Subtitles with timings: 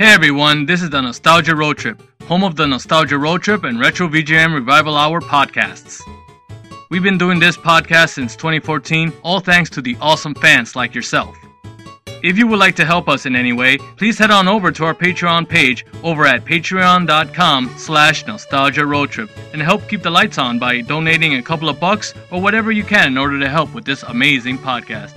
[0.00, 3.78] Hey everyone, this is the Nostalgia Road Trip, home of the Nostalgia Road Trip and
[3.78, 6.00] Retro VGM Revival Hour podcasts.
[6.88, 11.36] We've been doing this podcast since 2014, all thanks to the awesome fans like yourself.
[12.22, 14.86] If you would like to help us in any way, please head on over to
[14.86, 20.38] our Patreon page over at patreon.com slash nostalgia road trip and help keep the lights
[20.38, 23.74] on by donating a couple of bucks or whatever you can in order to help
[23.74, 25.12] with this amazing podcast.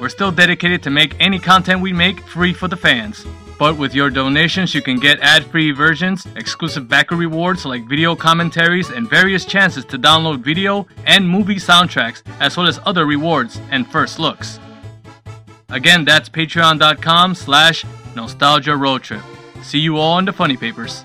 [0.00, 3.24] We're still dedicated to make any content we make free for the fans.
[3.62, 8.16] But with your donations, you can get ad free versions, exclusive backer rewards like video
[8.16, 13.60] commentaries, and various chances to download video and movie soundtracks, as well as other rewards
[13.70, 14.58] and first looks.
[15.68, 17.84] Again, that's patreon.com slash
[18.16, 19.22] nostalgia road trip.
[19.62, 21.04] See you all in the funny papers.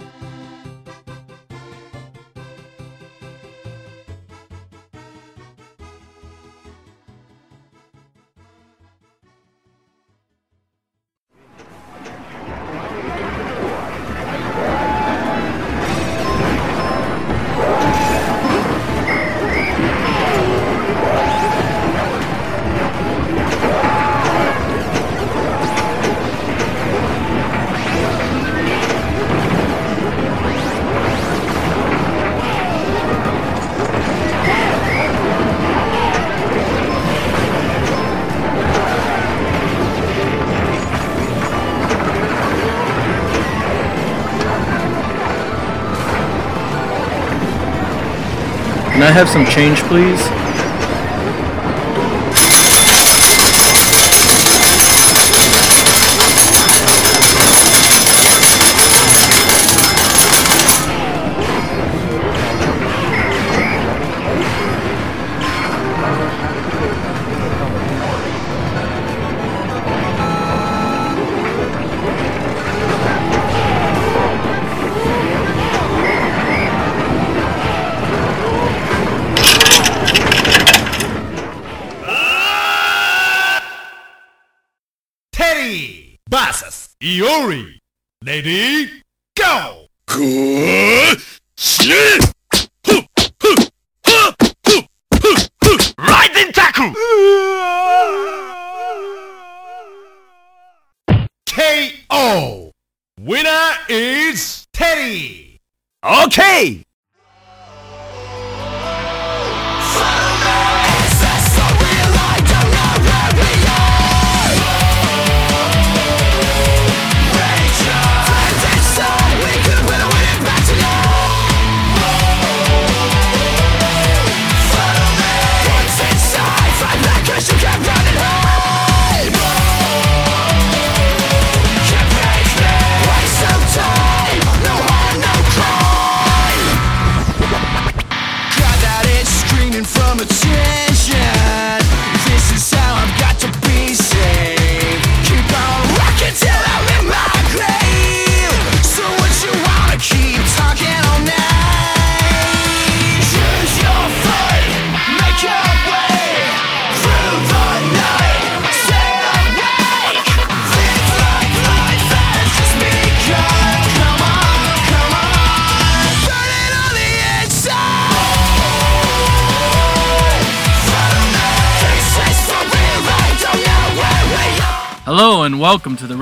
[49.18, 50.47] Have some change, please?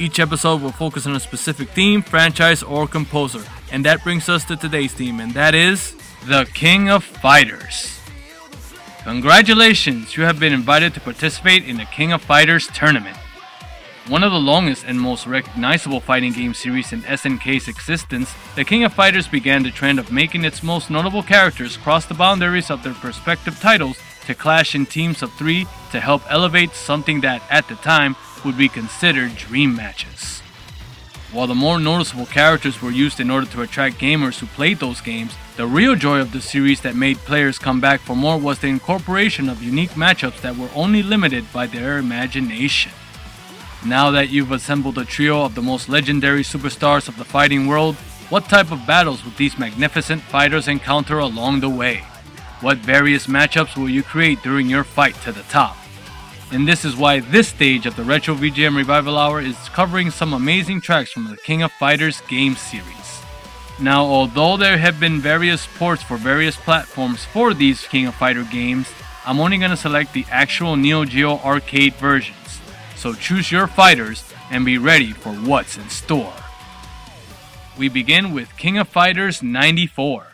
[0.00, 3.44] Each episode will focus on a specific theme, franchise, or composer.
[3.70, 8.00] And that brings us to today's theme, and that is The King of Fighters.
[9.04, 13.18] Congratulations, you have been invited to participate in the King of Fighters tournament.
[14.08, 18.84] One of the longest and most recognizable fighting game series in SNK's existence, the King
[18.84, 22.82] of Fighters began the trend of making its most notable characters cross the boundaries of
[22.82, 27.68] their respective titles to clash in teams of three to help elevate something that, at
[27.68, 30.40] the time, would be considered dream matches.
[31.32, 35.00] While the more noticeable characters were used in order to attract gamers who played those
[35.00, 38.58] games, the real joy of the series that made players come back for more was
[38.58, 42.92] the incorporation of unique matchups that were only limited by their imagination.
[43.86, 47.96] Now that you've assembled a trio of the most legendary superstars of the fighting world,
[48.30, 52.04] What type of battles will these magnificent fighters encounter along the way?
[52.60, 55.76] What various matchups will you create during your fight to the top?
[56.52, 60.32] And this is why this stage of the Retro VGM Revival Hour is covering some
[60.32, 63.20] amazing tracks from the King of Fighters game series.
[63.80, 68.44] Now, although there have been various ports for various platforms for these King of Fighter
[68.44, 68.90] games,
[69.24, 72.60] I'm only going to select the actual Neo Geo arcade versions.
[72.96, 76.34] So choose your fighters and be ready for what's in store.
[77.78, 80.26] We begin with King of Fighters 94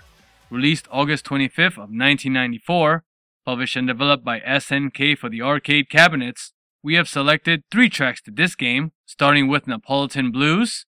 [0.50, 3.04] released August 25th of 1994,
[3.46, 6.52] published and developed by SNK for the arcade cabinets,
[6.82, 10.84] we have selected three tracks to this game, starting with Neapolitan Blues,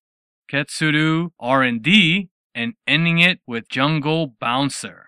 [0.53, 5.07] Ketsuru R&D, and ending it with Jungle Bouncer.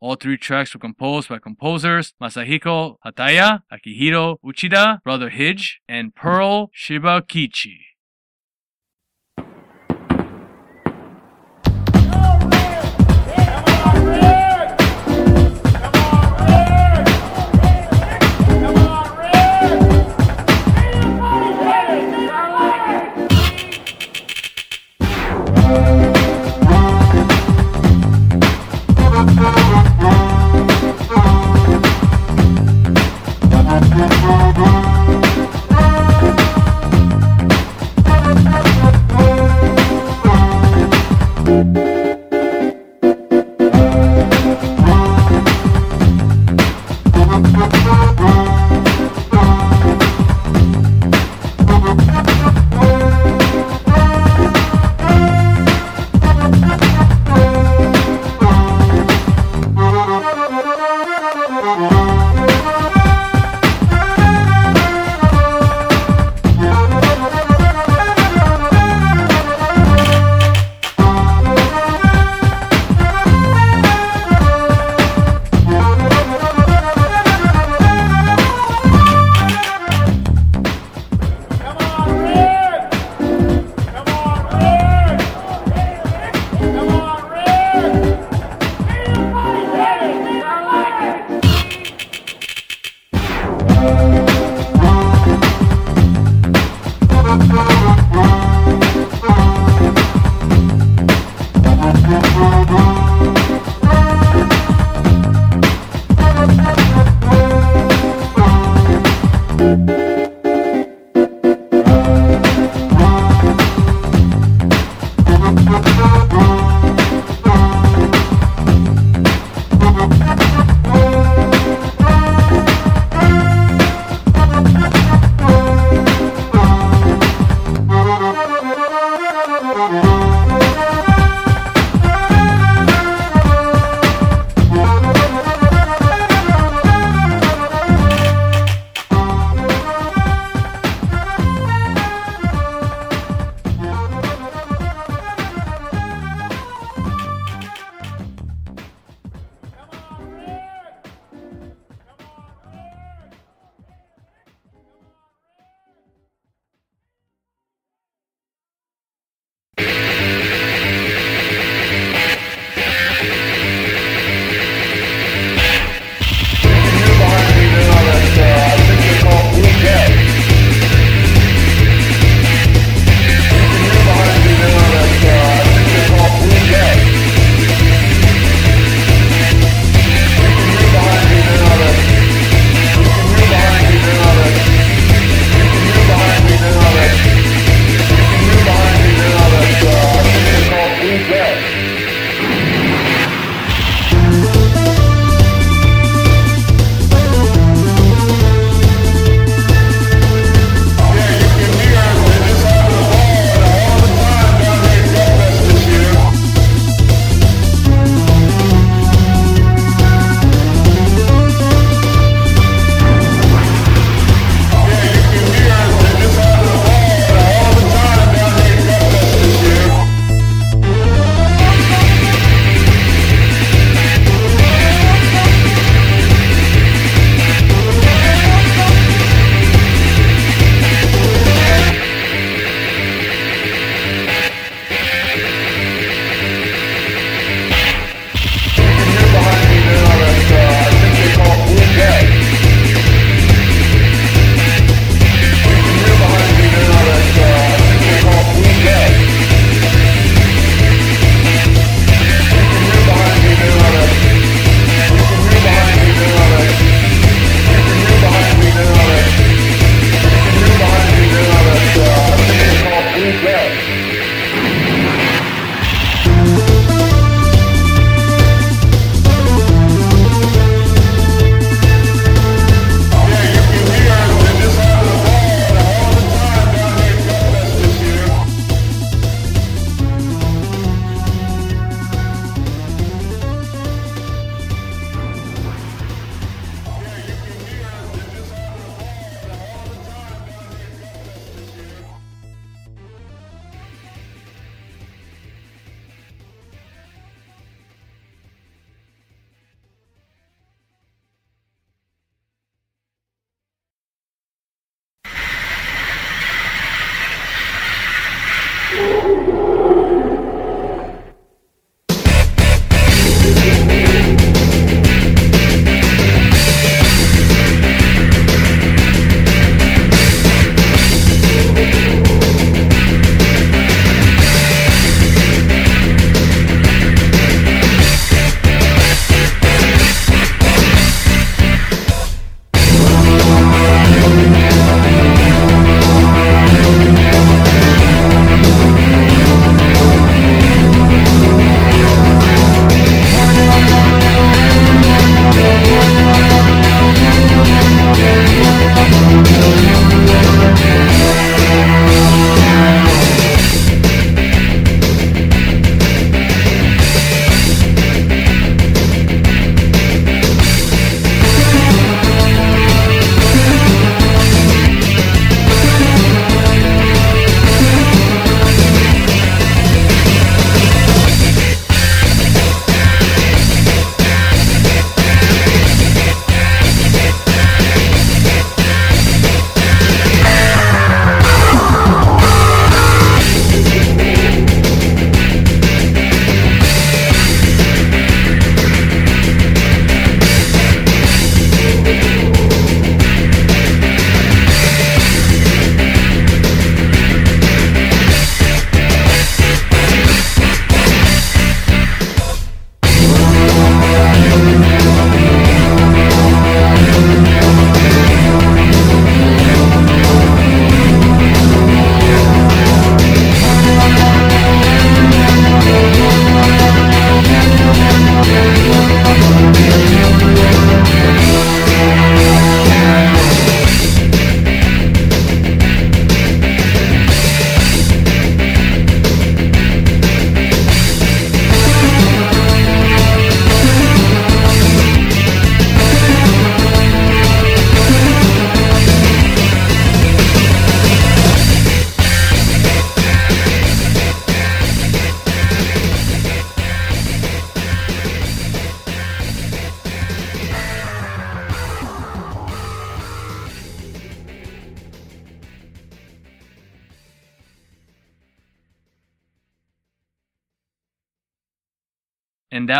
[0.00, 6.70] All three tracks were composed by composers Masahiko Hataya, Akihiro Uchida, Brother Hige, and Pearl
[6.74, 7.91] Shibakichi.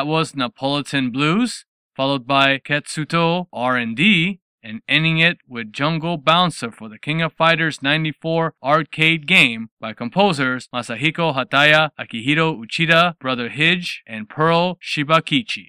[0.02, 6.88] That was Napolitan Blues, followed by Ketsuto R&D, and ending it with Jungle Bouncer for
[6.88, 13.98] the King of Fighters 94 arcade game by composers Masahiko Hataya, Akihiro Uchida, Brother Hige,
[14.04, 15.68] and Pearl Shibakichi.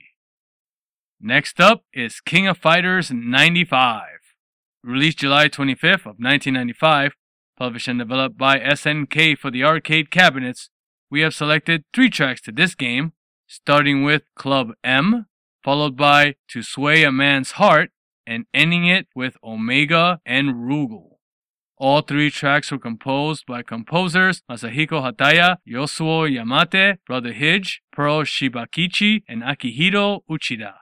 [1.22, 4.02] Next up is King of Fighters 95.
[4.84, 7.14] Released July 25th of 1995,
[7.56, 10.72] published and developed by SNK for the arcade cabinets,
[11.12, 13.14] we have selected three tracks to this game,
[13.54, 15.28] starting with Club M,
[15.64, 17.92] followed by To Sway a Man's Heart,
[18.26, 21.18] and ending it with Omega and Rugal.
[21.78, 29.22] All three tracks were composed by composers Masahiko Hataya, Yasuo Yamate, Brother Hige, Pearl Shibakichi,
[29.28, 30.74] and Akihiro Uchida.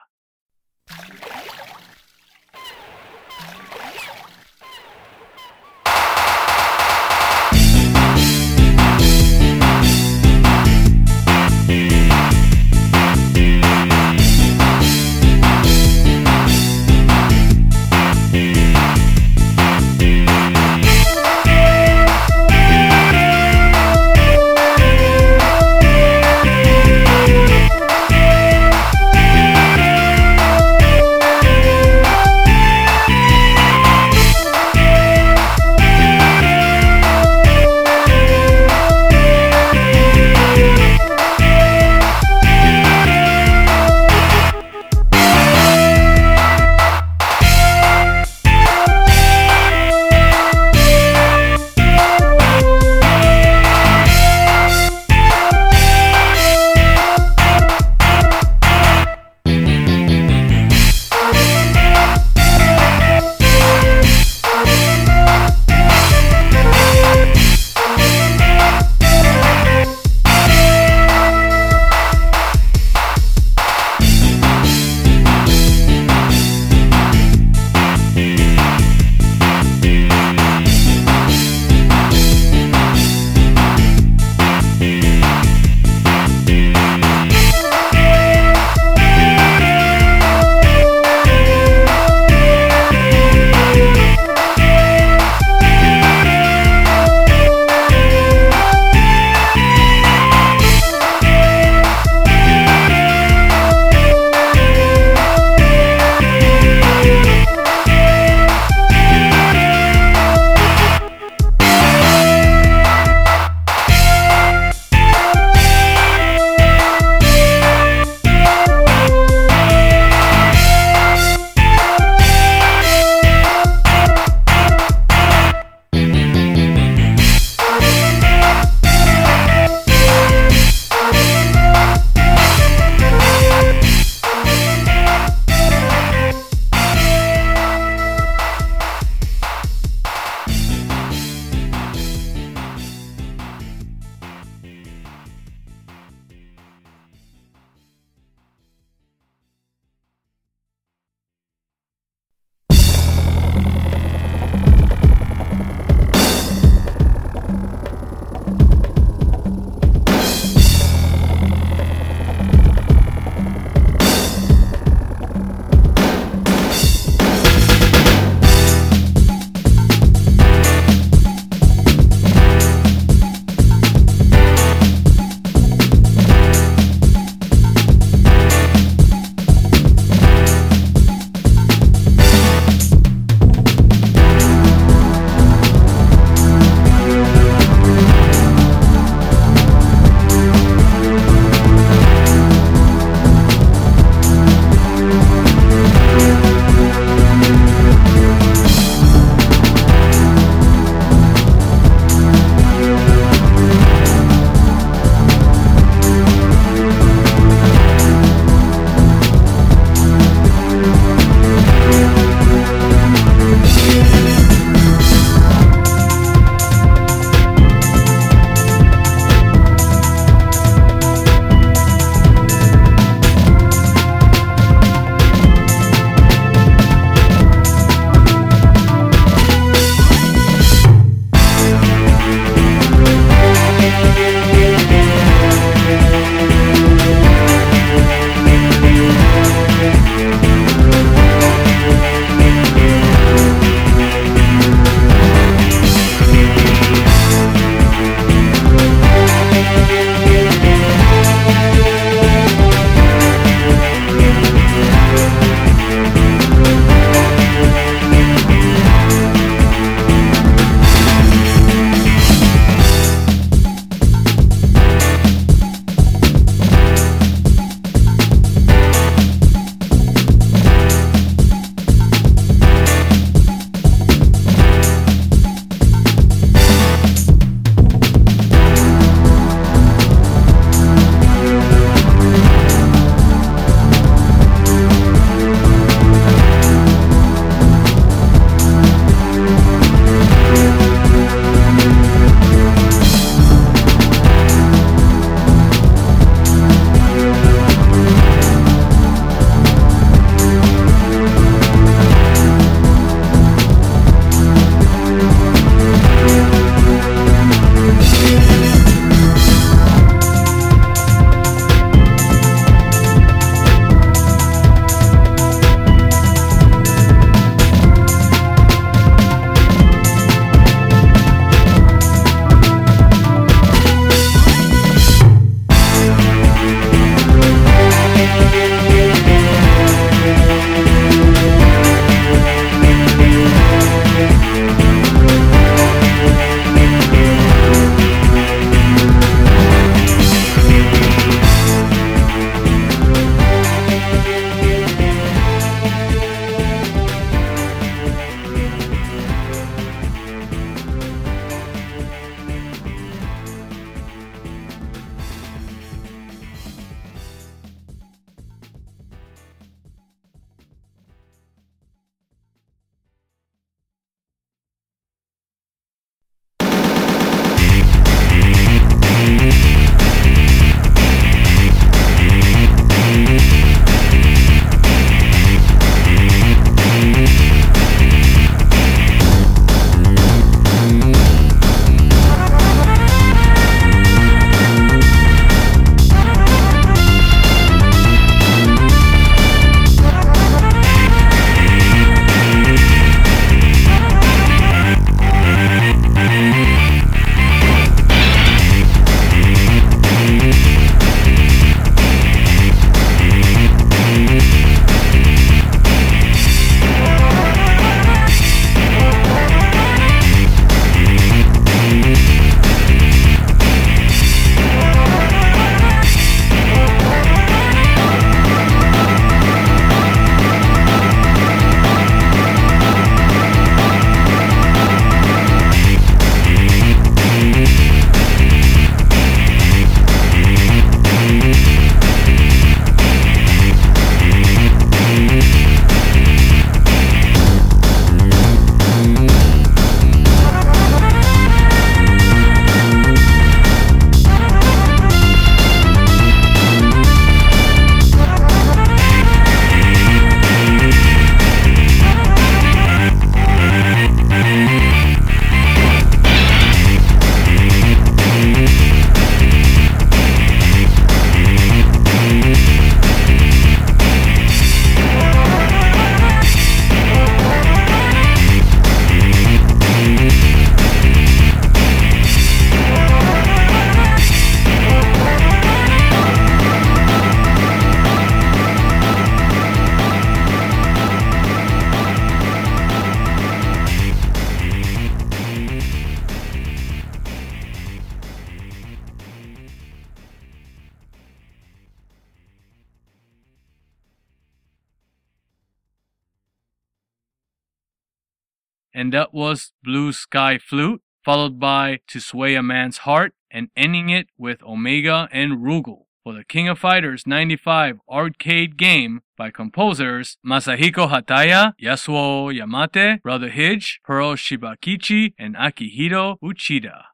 [500.52, 505.64] Sky Flute, followed by To Sway a Man's Heart, and ending it with Omega and
[505.64, 513.22] Rugal for the King of Fighters 95 arcade game by composers Masahiko Hataya, Yasuo Yamate,
[513.22, 517.04] Brother Hidge, Pearl Shibakichi, and Akihiro Uchida.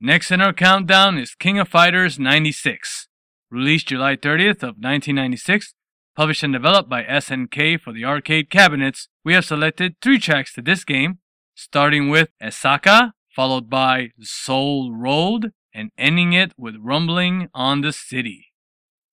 [0.00, 3.06] Next in our countdown is King of Fighters 96.
[3.48, 5.74] Released July 30th of 1996,
[6.16, 10.62] published and developed by SNK for the arcade cabinets, we have selected three tracks to
[10.62, 11.20] this game,
[11.56, 18.46] starting with Esaka, followed by Soul Road, and ending it with Rumbling on the City.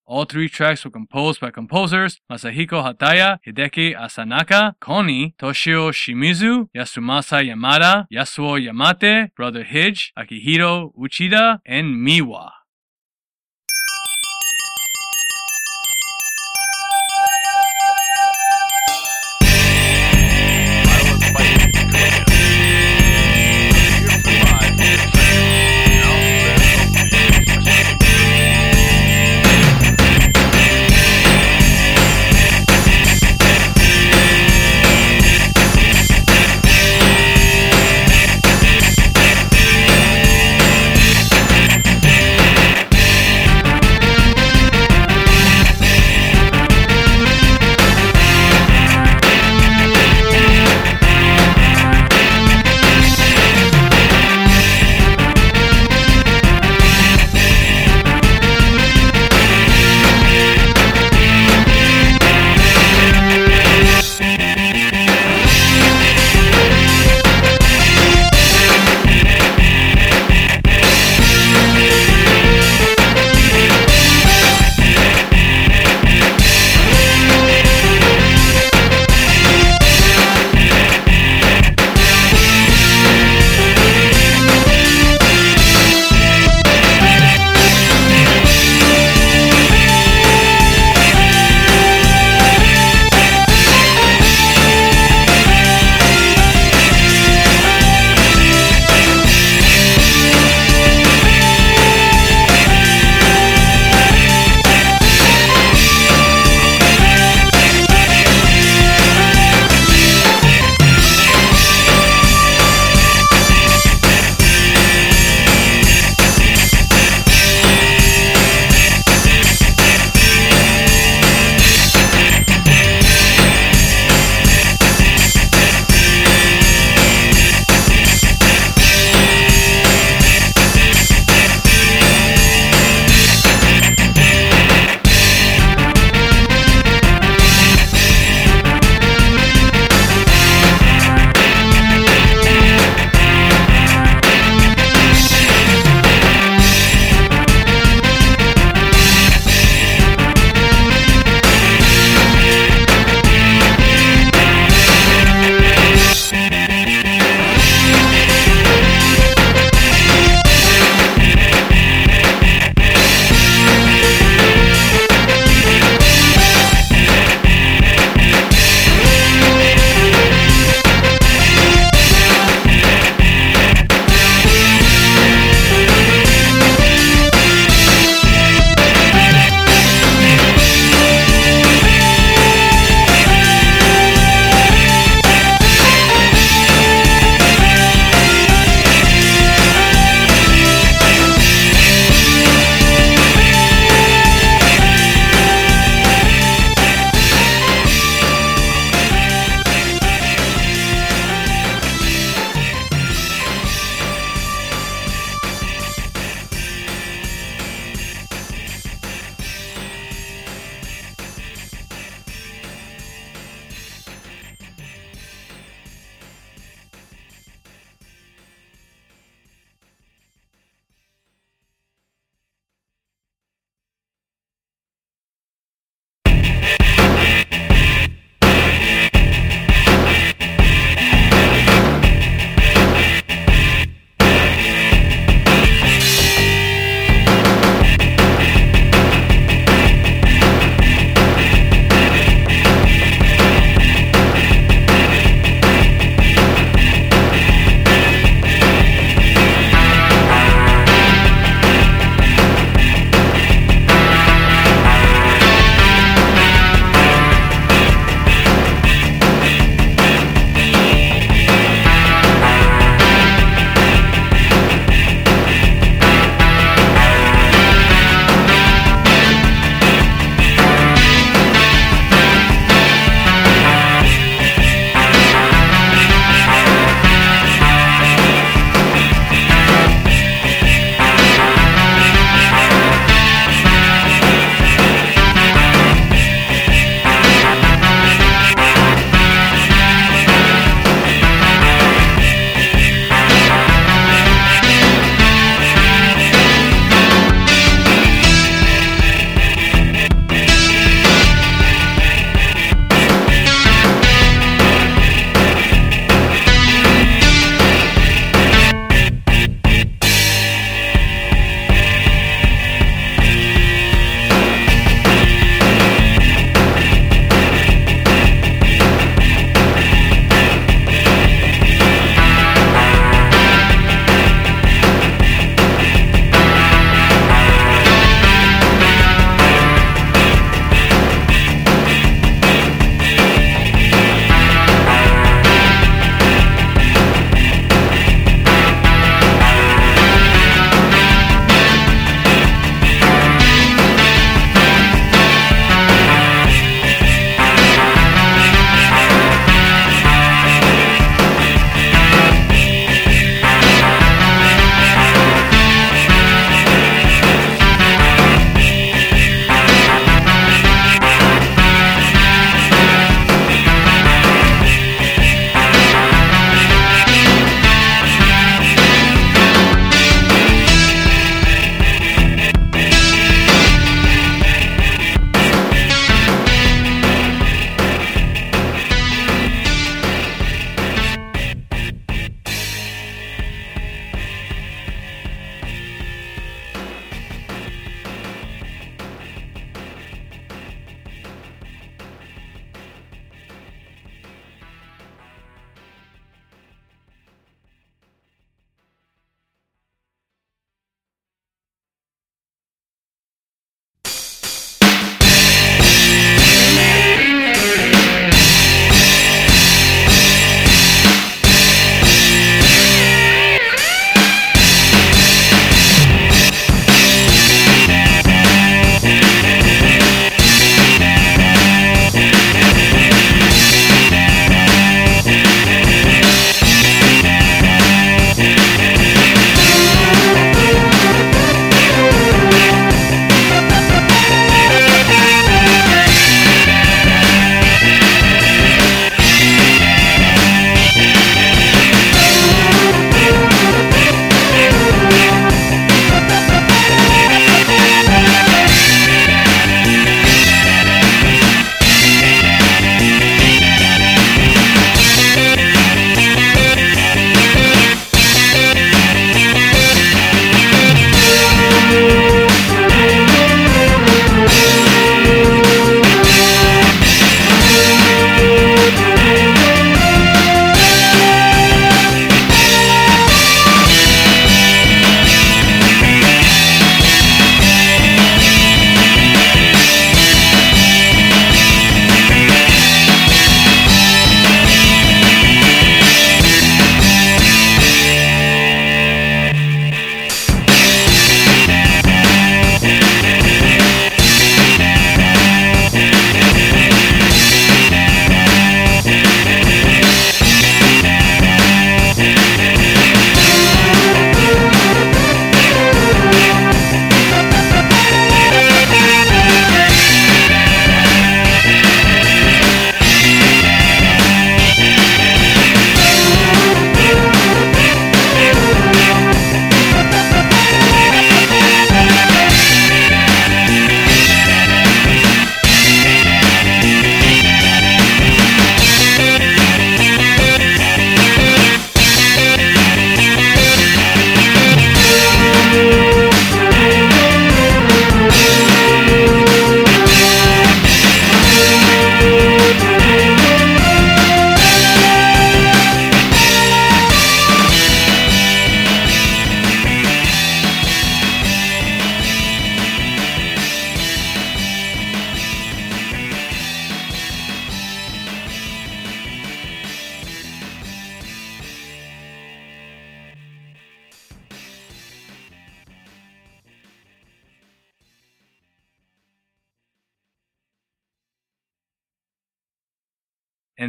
[0.05, 7.41] All three tracks were composed by composers Masahiko Hataya, Hideki Asanaka, Koni, Toshio Shimizu, Yasumasa
[7.41, 12.51] Yamada, Yasuo Yamate, Brother Hidge, Akihiro Uchida, and Miwa.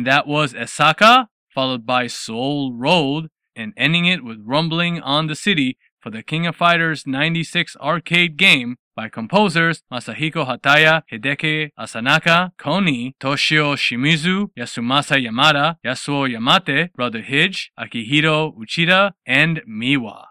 [0.05, 5.35] And that was Esaka, followed by Soul Road, and ending it with Rumbling on the
[5.35, 12.51] City for the King of Fighters 96 arcade game by composers Masahiko Hataya, Hideki Asanaka,
[12.59, 20.25] Koni, Toshio Shimizu, Yasumasa Yamada, Yasuo Yamate, Brother Hige, Akihiro Uchida, and Miwa.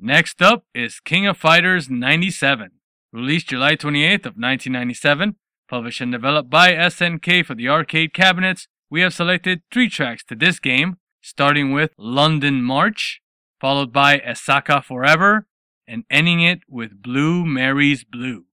[0.00, 2.70] Next up is King of Fighters 97,
[3.12, 5.36] released July 28th of 1997,
[5.72, 8.66] published and developed by SNK for the arcade cabinets.
[8.92, 13.22] We have selected three tracks to this game, starting with London March,
[13.58, 15.46] followed by Esaka Forever,
[15.88, 18.44] and ending it with Blue Mary's Blue.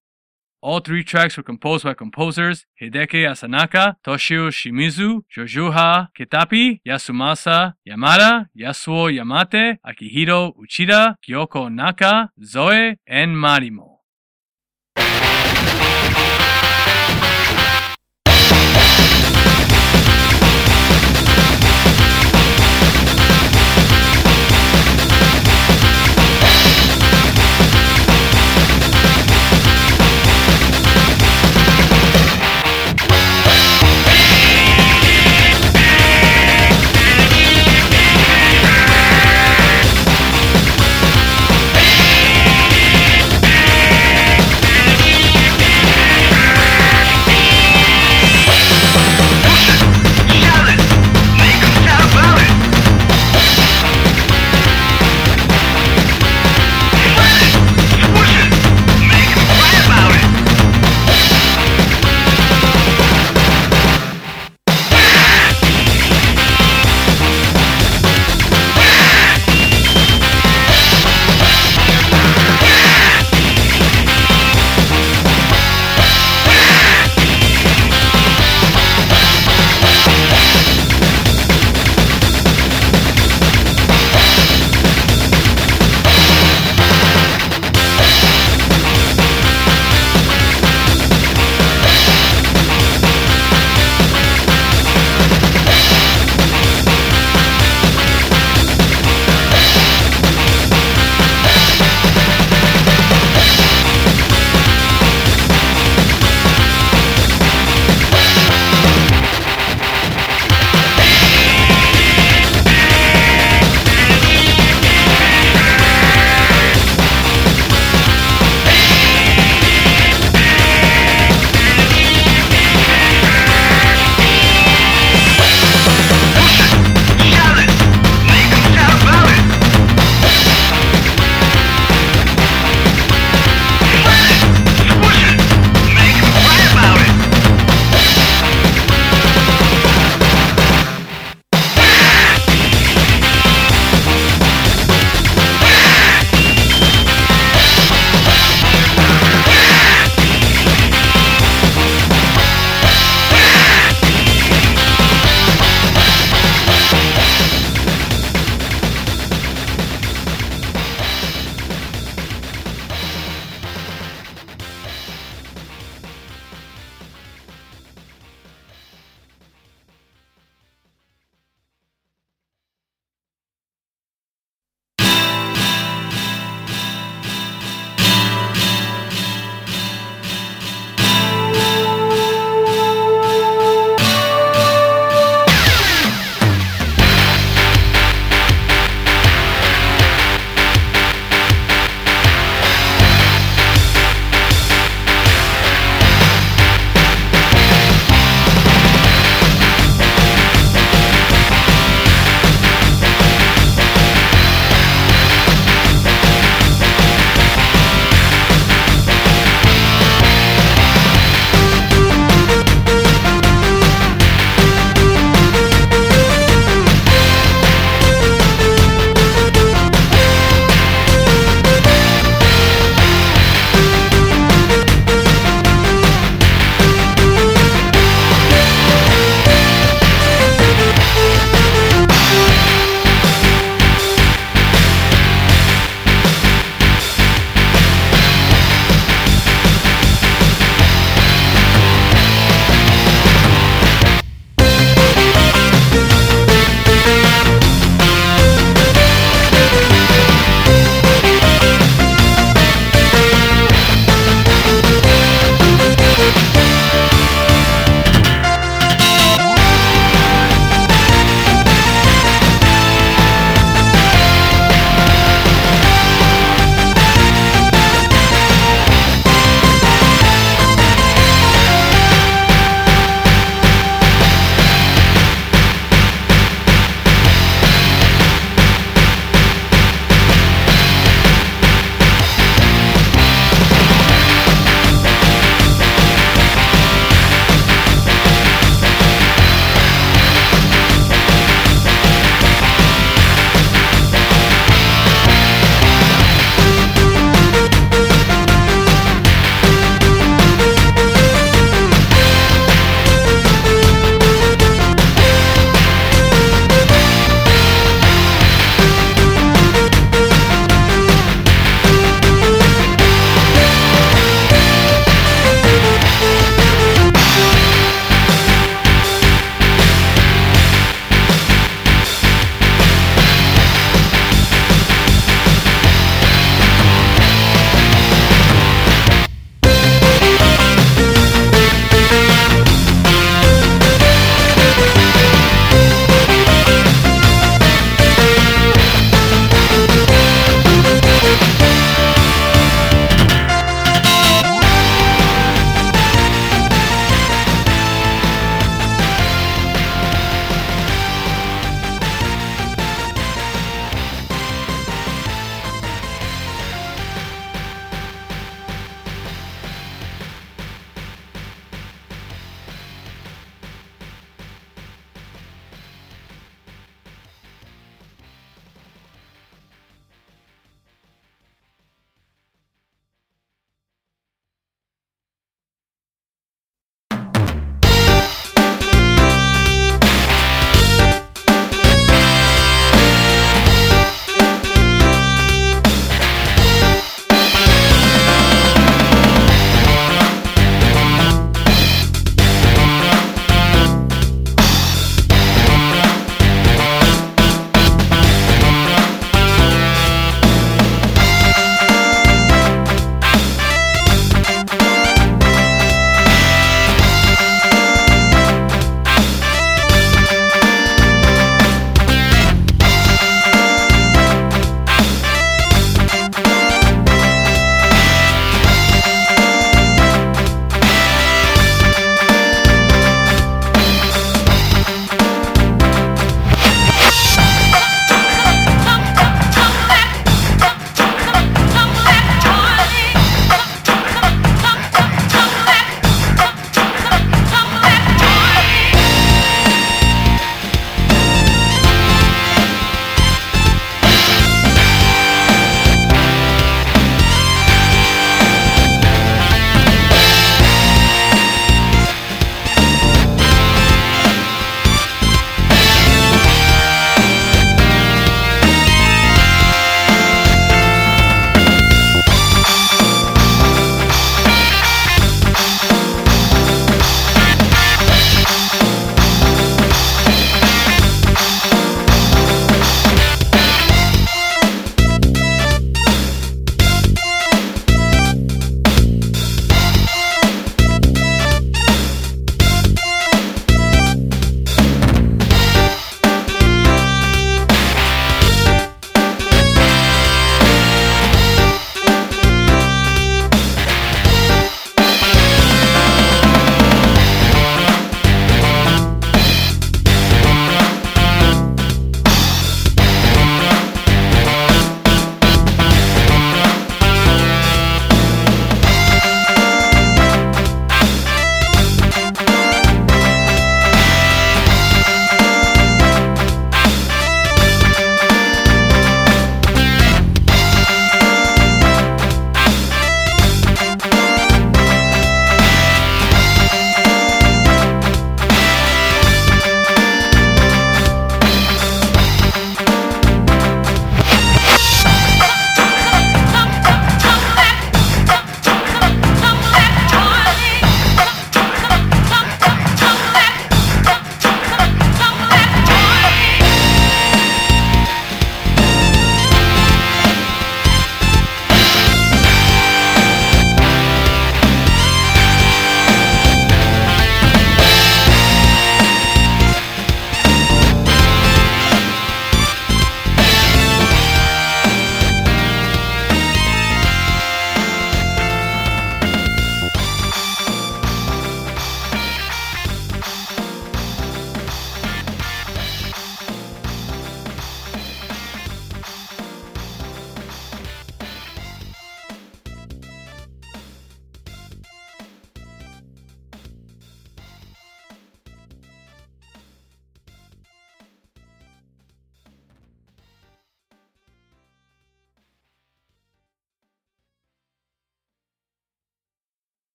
[0.61, 8.47] All three tracks were composed by composers Hideki Asanaka, Toshio Shimizu, Jojuha Kitapi, Yasumasa Yamada,
[8.57, 13.88] Yasuo Yamate, Akihiro Uchida, Kyoko Naka, Zoe, and Marimo.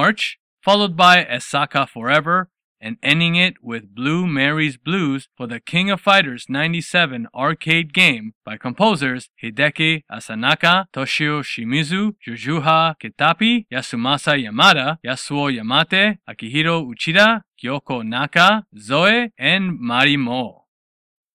[0.00, 2.48] March, followed by Esaka Forever,
[2.80, 8.32] and ending it with Blue Mary's Blues for the King of Fighters 97 arcade game
[8.42, 18.02] by composers Hideki Asanaka, Toshio Shimizu, Jujuha Kitapi, Yasumasa Yamada, Yasuo Yamate, Akihiro Uchida, Kyoko
[18.02, 20.62] Naka, Zoe, and Marimo.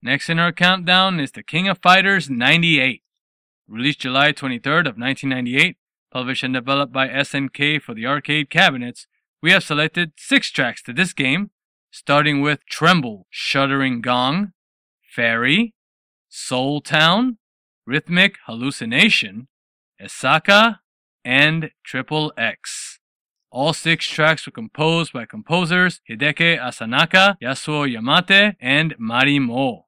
[0.01, 3.03] Next in our countdown is the King of Fighters 98.
[3.68, 5.78] Released July 23rd of 1998,
[6.16, 9.05] published and developed by SNK for the arcade cabinets,
[9.43, 11.51] we have selected six tracks to this game,
[11.91, 14.53] starting with Tremble, Shuddering Gong,
[15.13, 15.74] Fairy,
[16.30, 17.38] Soul Town,
[17.86, 19.49] Rhythmic Hallucination,
[20.01, 20.80] Esaka,
[21.26, 22.99] and Triple X.
[23.51, 29.85] All six tracks were composed by composers Hideki Asanaka, Yasuo Yamate, and Marimo.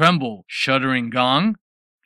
[0.00, 1.56] Tremble, Shuddering Gong,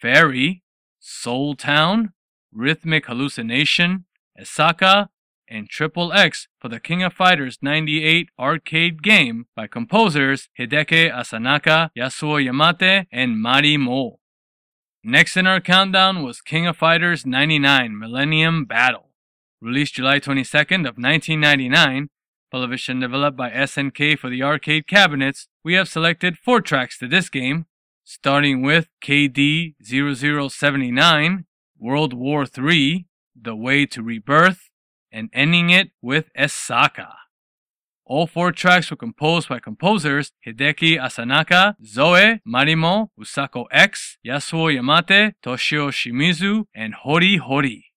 [0.03, 0.65] Fairy,
[0.99, 2.13] Soul Town,
[2.53, 5.11] Rhythmic Hallucination, Esaka,
[5.49, 11.91] and Triple X for the King of Fighters 98 arcade game by composers Hideki Asanaka,
[11.97, 14.17] Yasuo Yamate, and Marimo.
[15.05, 19.11] Next in our countdown was King of Fighters 99 Millennium Battle.
[19.61, 22.09] Released July 22nd of 1999,
[22.51, 27.29] television developed by SNK for the arcade cabinets, we have selected four tracks to this
[27.29, 27.67] game,
[28.05, 31.47] starting with KD 0079,
[31.79, 33.07] World War III,
[33.41, 34.71] The Way to Rebirth,
[35.11, 37.13] and ending it with Esaka.
[38.07, 45.33] All four tracks were composed by composers Hideki Asanaka, Zoe, Marimo, Usako X, Yasuo Yamate,
[45.43, 47.94] Toshio Shimizu, and Hori Hori.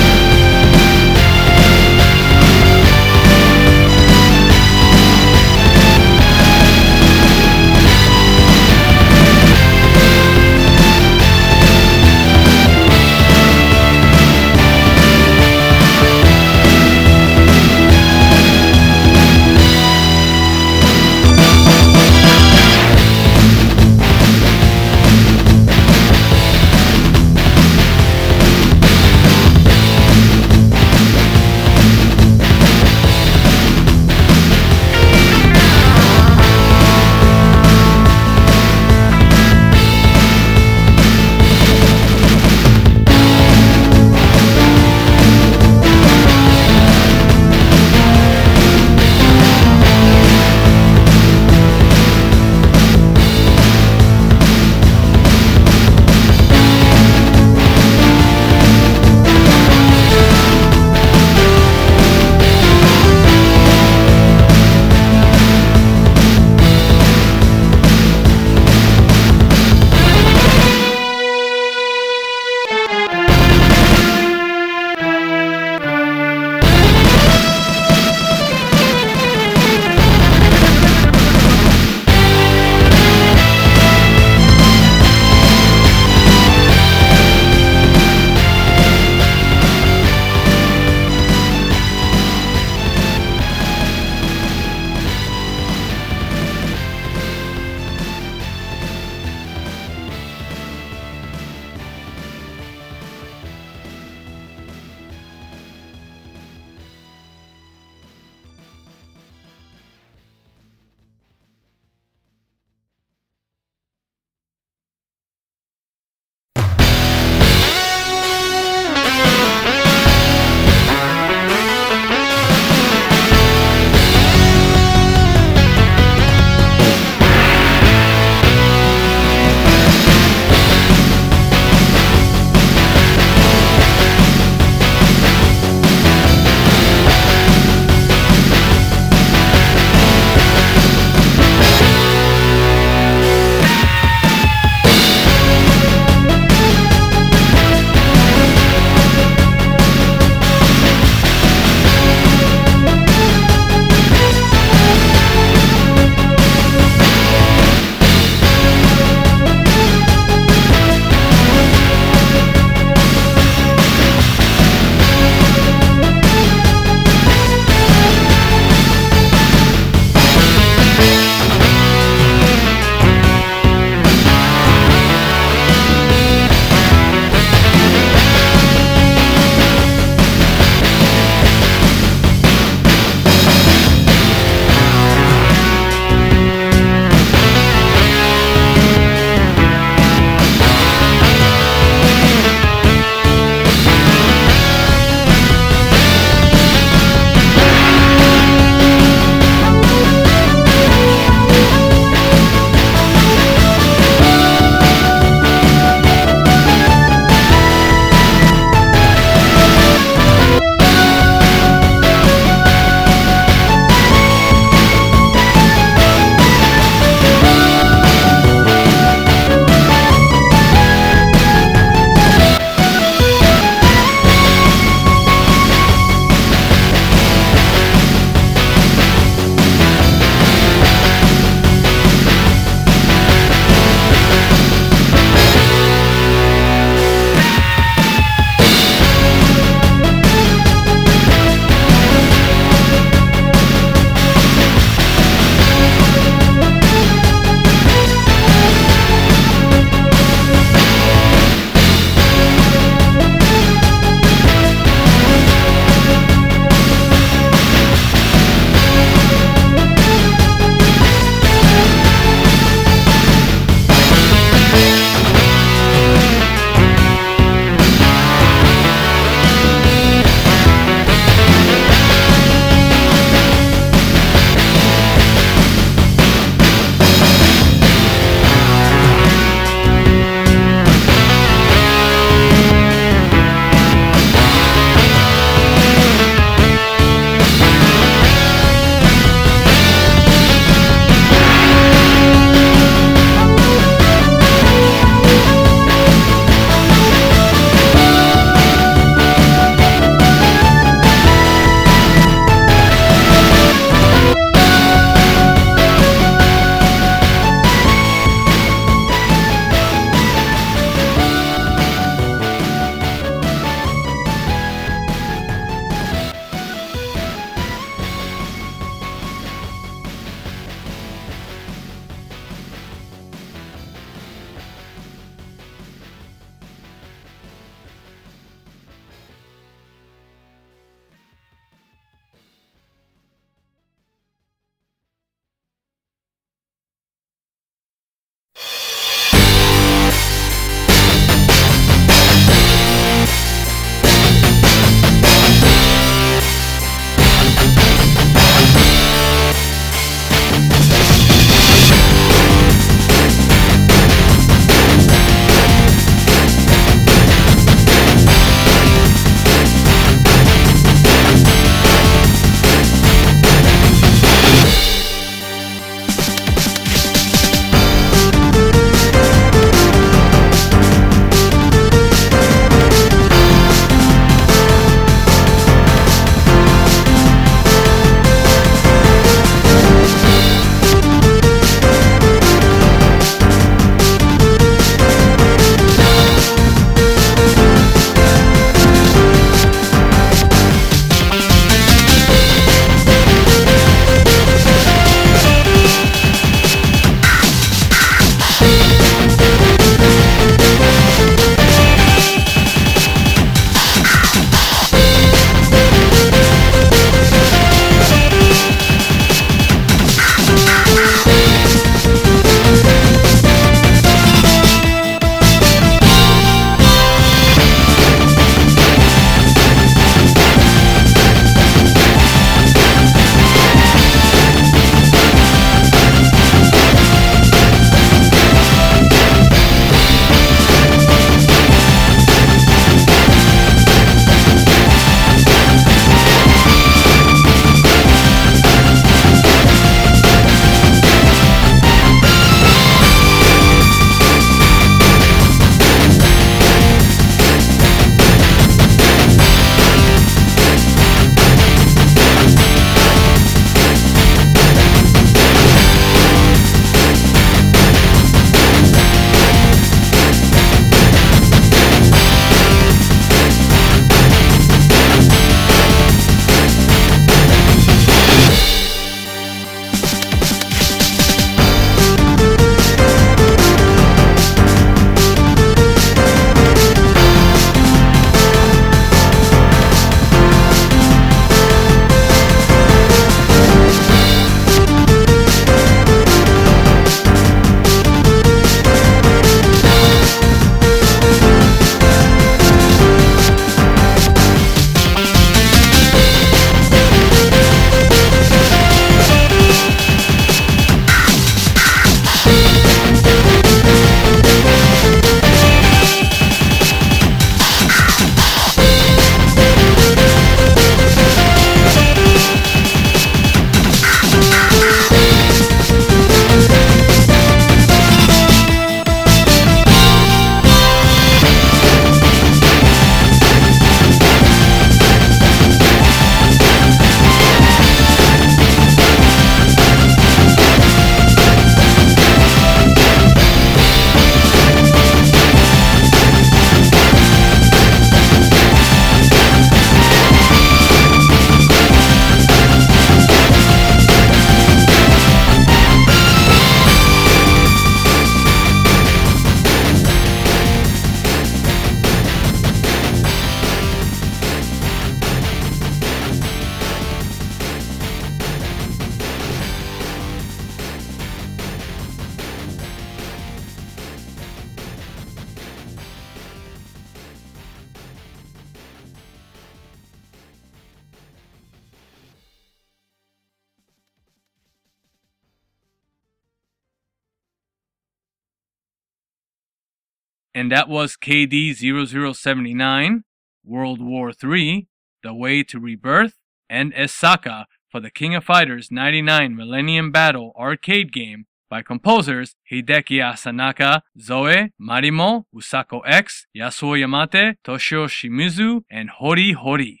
[581.28, 583.22] KD 0079,
[583.62, 584.88] World War III,
[585.22, 586.38] The Way to Rebirth,
[586.70, 593.20] and Esaka for the King of Fighters 99 Millennium Battle arcade game by composers Hideki
[593.20, 600.00] Asanaka, Zoe, Marimo, Usako X, Yasuo Yamate, Toshio Shimizu, and Hori Hori.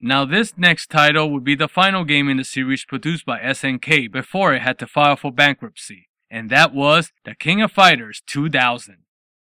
[0.00, 4.12] Now this next title would be the final game in the series produced by SNK
[4.12, 9.03] before it had to file for bankruptcy, and that was The King of Fighters 2000.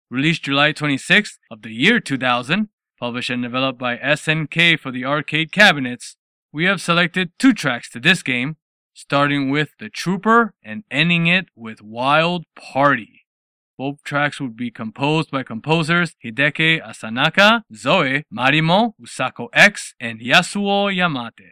[0.09, 5.51] Released July 26th of the year 2000, published and developed by SNK for the arcade
[5.51, 6.17] cabinets,
[6.53, 8.57] we have selected two tracks to this game,
[8.95, 13.27] starting with The Trooper and ending it with Wild Party.
[13.77, 20.89] Both tracks would be composed by composers Hideki Asanaka, Zoe, Marimo, Usako X, and Yasuo
[20.97, 21.51] Yamate.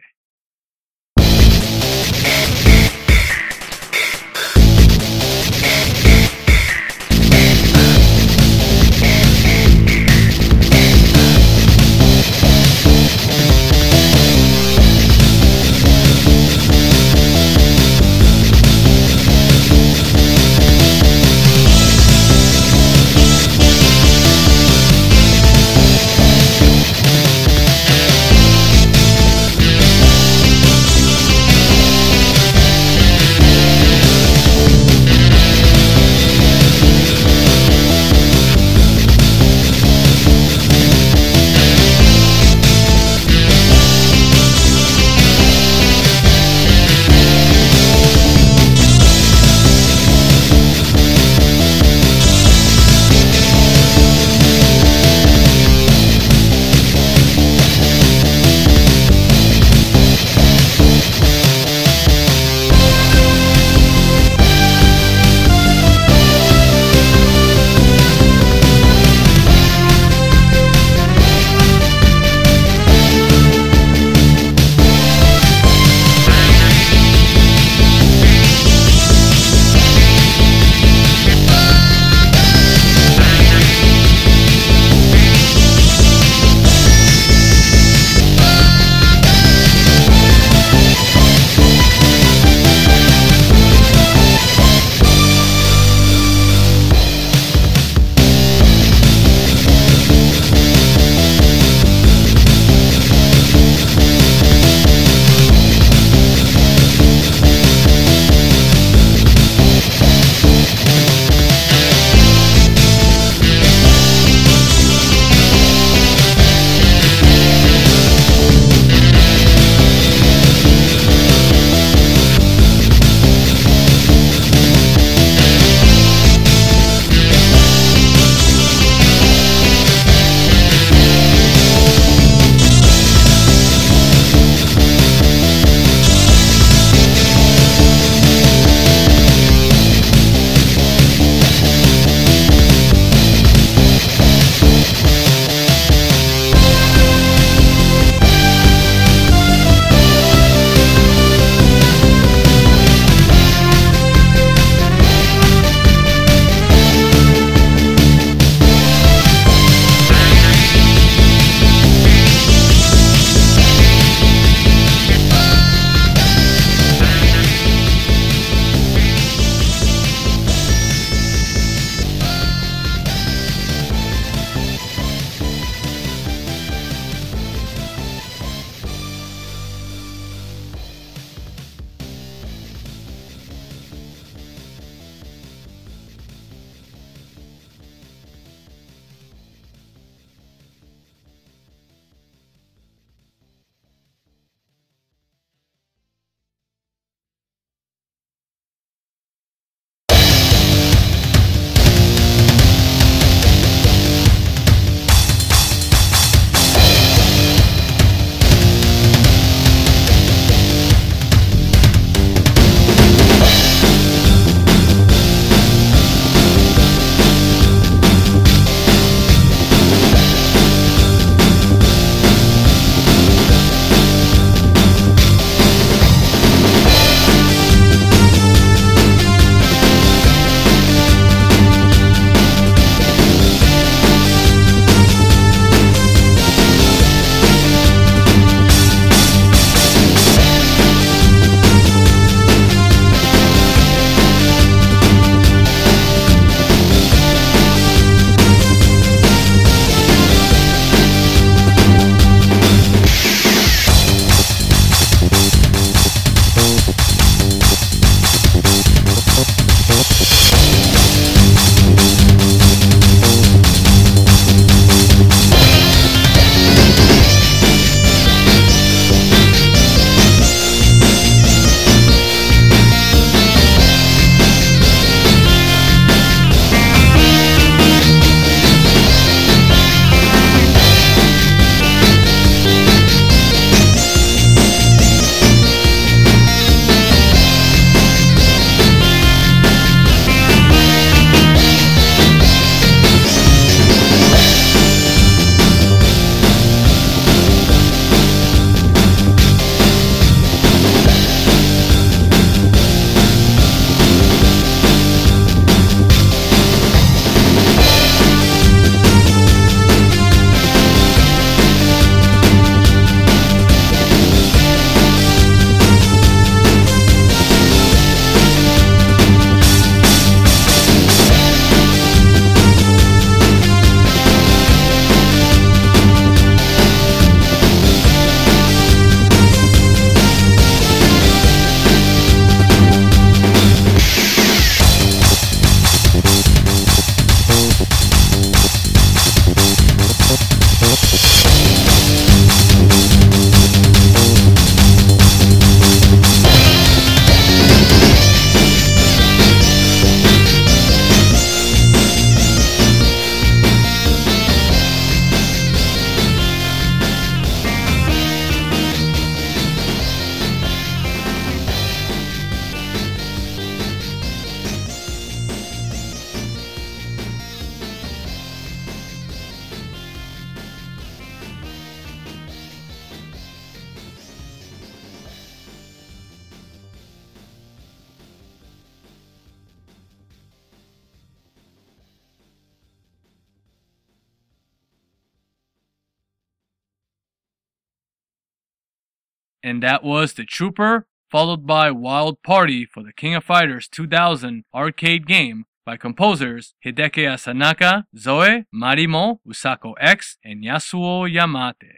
[390.55, 396.75] Trooper, followed by Wild Party for the King of Fighters 2000 arcade game by composers
[396.85, 401.97] Hideki Asanaka, Zoe, Marimo, Usako X, and Yasuo Yamate.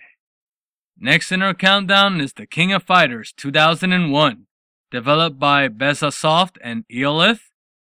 [0.98, 4.48] Next in our countdown is The King of Fighters 2001,
[4.90, 7.42] developed by Brezzasoft and Eolith,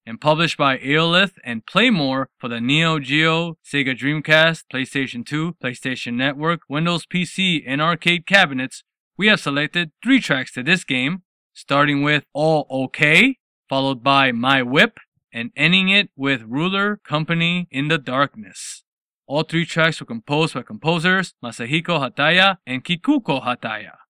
[0.07, 6.13] and published by Eolith and Playmore for the Neo Geo, Sega Dreamcast, PlayStation 2, PlayStation
[6.15, 8.83] Network, Windows PC, and arcade cabinets,
[9.17, 11.23] we have selected three tracks to this game,
[11.53, 13.37] starting with All OK,
[13.69, 14.97] followed by My Whip,
[15.31, 18.83] and ending it with Ruler Company in the Darkness.
[19.27, 24.02] All three tracks were composed by composers Masahiko Hataya and Kikuko Hataya.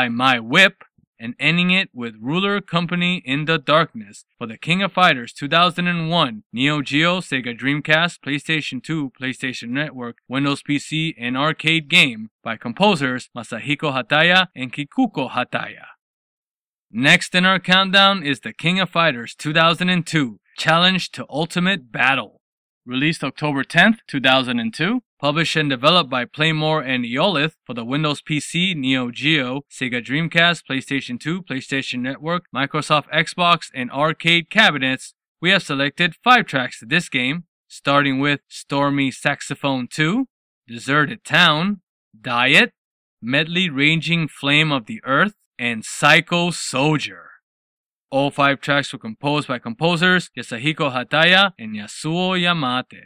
[0.00, 0.82] By My Whip,
[1.18, 6.42] and ending it with Ruler Company in the Darkness for the King of Fighters 2001
[6.54, 13.28] Neo Geo, Sega Dreamcast, PlayStation 2, PlayStation Network, Windows PC, and arcade game by composers
[13.36, 15.88] Masahiko Hataya and Kikuko Hataya.
[16.90, 22.39] Next in our countdown is the King of Fighters 2002 Challenge to Ultimate Battle.
[22.86, 28.74] Released October 10th, 2002, published and developed by Playmore and Eolith for the Windows PC,
[28.74, 35.62] Neo Geo, Sega Dreamcast, PlayStation 2, PlayStation Network, Microsoft Xbox, and arcade cabinets, we have
[35.62, 40.26] selected five tracks to this game, starting with Stormy Saxophone 2,
[40.66, 41.82] Deserted Town,
[42.18, 42.72] Diet,
[43.22, 47.29] Medley Raging Flame of the Earth, and Psycho Soldier.
[48.10, 53.04] All five tracks were composed by composers Yasuhiko Hataya and Yasuo Yamate.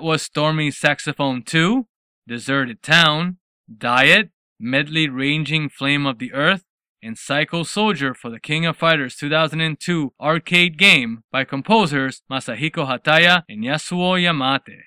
[0.00, 1.86] That was Stormy Saxophone 2,
[2.26, 3.36] Deserted Town,
[3.70, 6.64] Diet, Medley Ranging Flame of the Earth,
[7.02, 13.42] and Psycho Soldier for the King of Fighters 2002 arcade game by composers Masahiko Hataya
[13.46, 14.84] and Yasuo Yamate.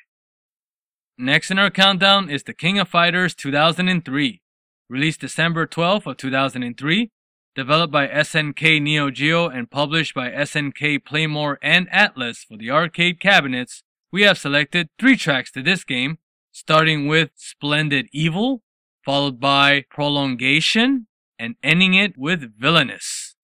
[1.16, 4.42] Next in our countdown is The King of Fighters 2003,
[4.90, 7.12] released December 12 of 2003,
[7.56, 13.20] developed by SNK Neo Geo and published by SNK Playmore and Atlus for the arcade
[13.20, 13.83] cabinets.
[14.14, 16.20] We have selected three tracks to this game,
[16.52, 18.62] starting with Splendid Evil,
[19.04, 21.08] followed by Prolongation,
[21.40, 23.36] and ending it with Villainous.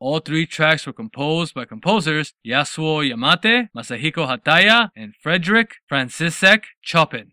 [0.00, 7.30] All three tracks were composed by composers Yasuo Yamate, Masahiko Hataya, and Frederick Franciszek Chopin.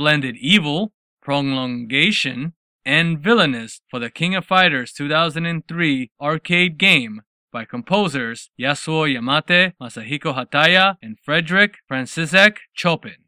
[0.00, 2.54] Splendid Evil, Prolongation,
[2.86, 7.20] and Villainous for the King of Fighters 2003 arcade game
[7.52, 13.26] by composers Yasuo Yamate, Masahiko Hataya, and Frederick Franciszek Chopin.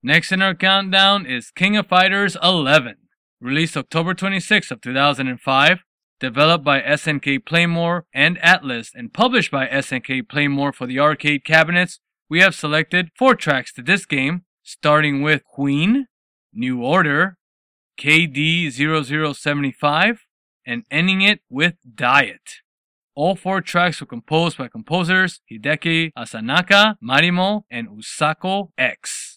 [0.00, 2.94] Next in our countdown is King of Fighters 11,
[3.40, 5.78] released October 26 of 2005,
[6.20, 11.98] developed by SNK Playmore and Atlus and published by SNK Playmore for the arcade cabinets.
[12.28, 16.06] We have selected four tracks to this game, starting with Queen,
[16.52, 17.36] New Order,
[18.00, 20.18] KD0075,
[20.64, 22.60] and ending it with Diet.
[23.16, 29.29] All four tracks were composed by composers Hideki Asanaka, Marimo, and Usako X.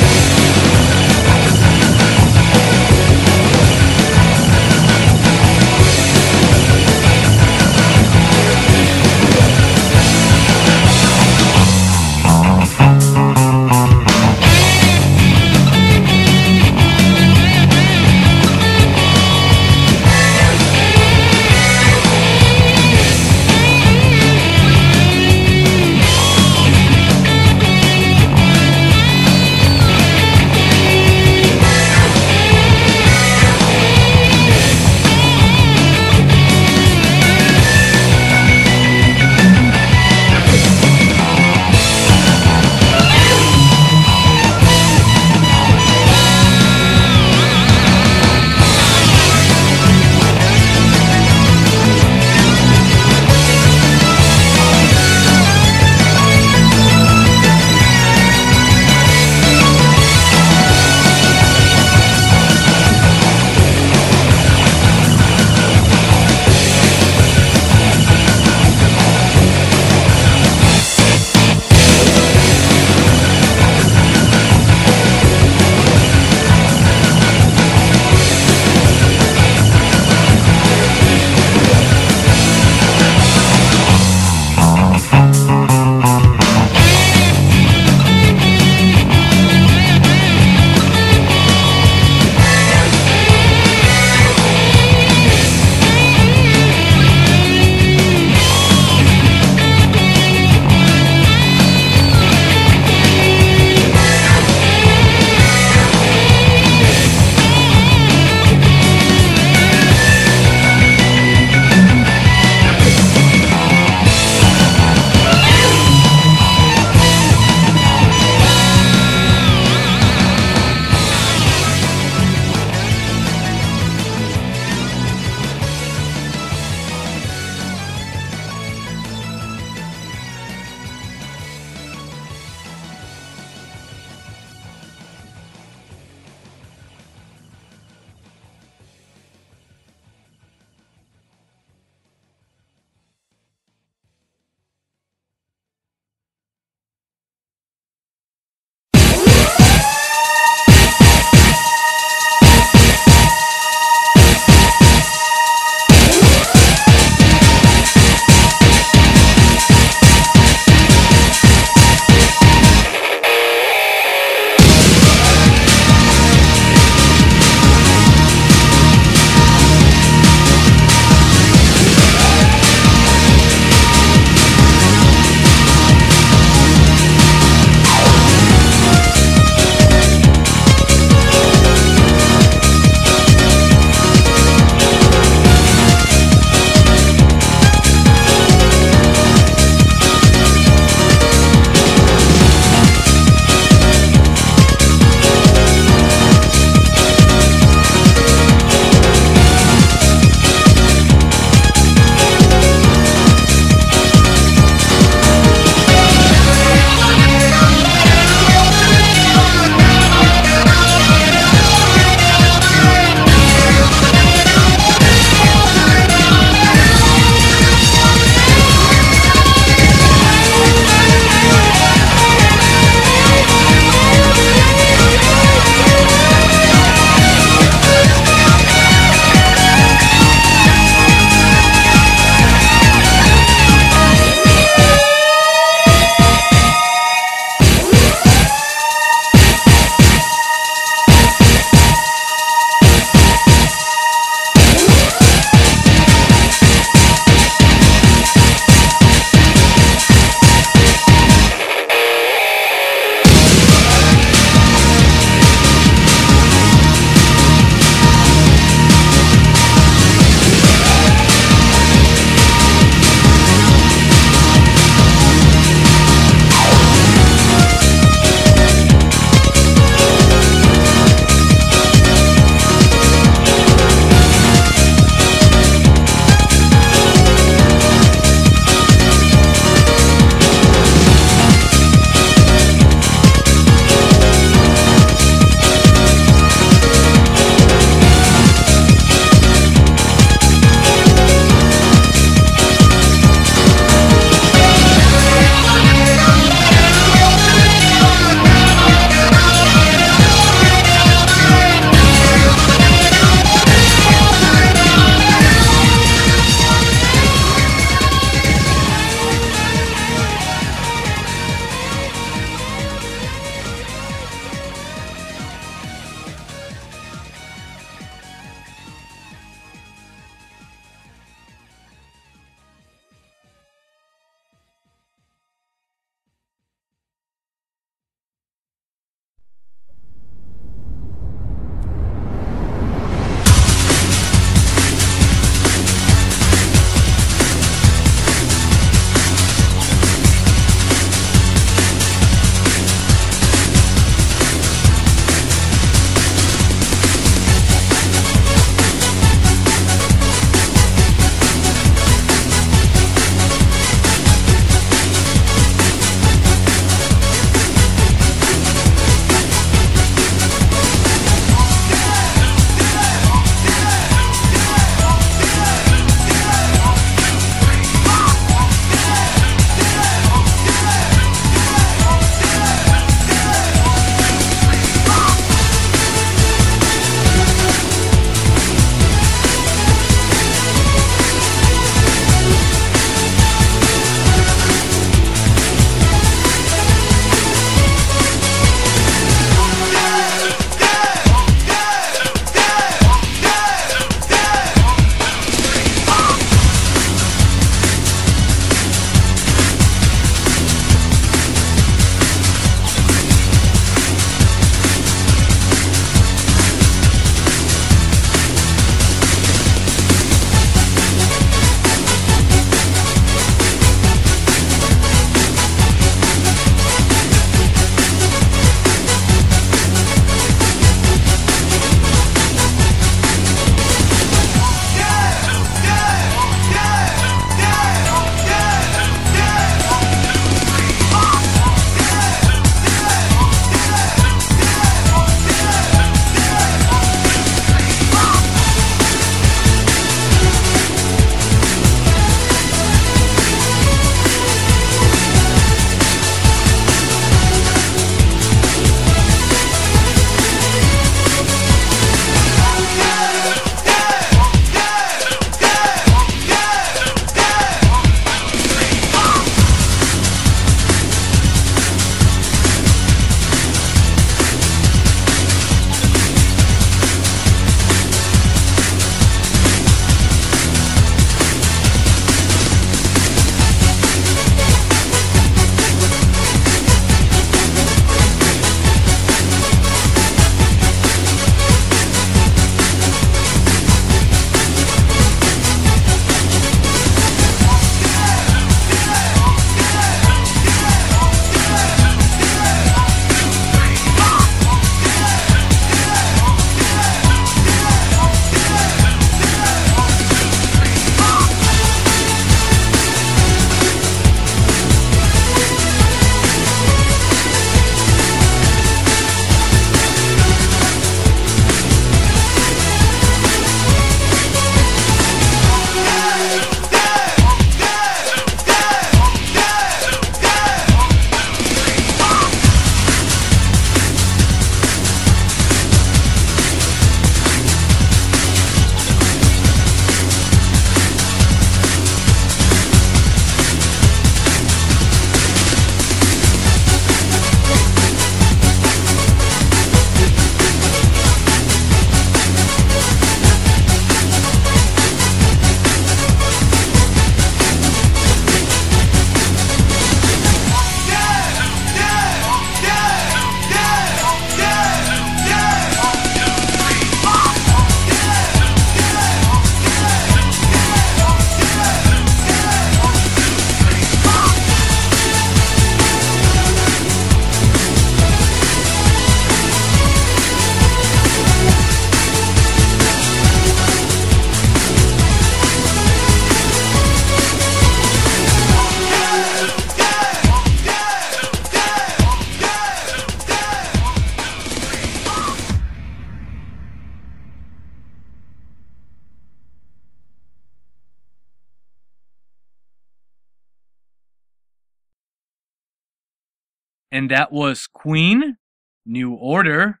[597.20, 598.56] And that was Queen,
[599.04, 600.00] New Order,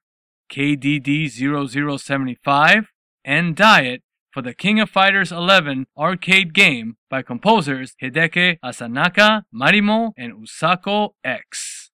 [0.50, 2.86] KDD 0075,
[3.26, 10.12] and Diet for the King of Fighters 11 arcade game by composers Hideki Asanaka, Marimo,
[10.16, 11.90] and Usako X.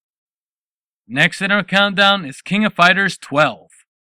[1.09, 3.69] Next in our countdown is King of Fighters 12,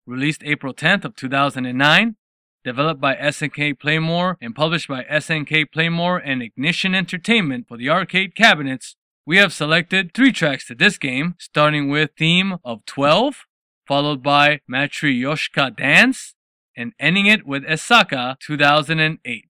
[0.06, 2.14] released April 10th of 2009,
[2.62, 8.36] developed by SNK Playmore and published by SNK Playmore and Ignition Entertainment for the arcade
[8.36, 8.94] cabinets.
[9.26, 13.44] We have selected three tracks to this game, starting with Theme of 12,
[13.86, 16.34] followed by Matryoshka Dance,
[16.74, 19.44] and ending it with Esaka 2008.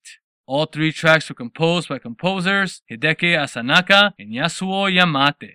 [0.46, 5.52] All three tracks were composed by composers Hideki Asanaka and Yasuo Yamate.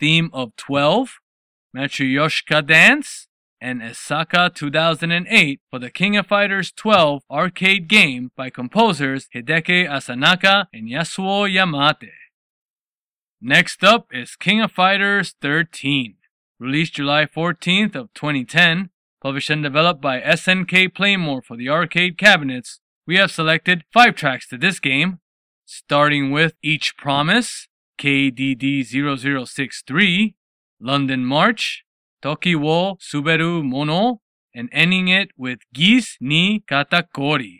[0.00, 1.20] Theme of 12,
[1.76, 3.28] Matryoshka Dance,
[3.60, 10.66] and Esaka 2008 for the King of Fighters 12 arcade game by composers Hideki Asanaka
[10.72, 12.12] and Yasuo Yamate.
[13.42, 16.14] Next up is King of Fighters 13,
[16.58, 18.88] released July 14th of 2010,
[19.22, 22.80] published and developed by SNK Playmore for the arcade cabinets.
[23.06, 25.20] We have selected 5 tracks to this game,
[25.66, 27.68] starting with Each Promise,
[28.00, 30.34] KDD0063,
[30.80, 31.84] London March,
[32.22, 34.22] Toki wo Suberu Mono,
[34.54, 37.58] and ending it with Geese ni Katakori.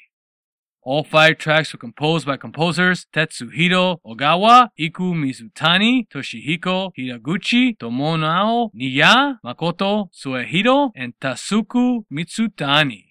[0.82, 9.36] All five tracks were composed by composers Tetsuhiro Ogawa, Iku Mizutani, Toshihiko Hiraguchi, Tomonao Niya,
[9.44, 13.09] Makoto Suehiro, and Tasuku Mitsutani.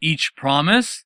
[0.00, 1.04] Each Promise,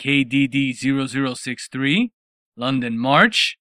[0.00, 2.10] KDD0063,
[2.56, 3.58] London March,